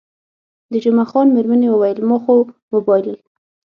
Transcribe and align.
د 0.71 0.73
جمعه 0.83 1.05
خان 1.09 1.27
میرمنې 1.35 1.67
وویل، 1.71 1.97
ما 2.09 2.17
خو 2.23 2.35
وبایلل. 2.73 3.17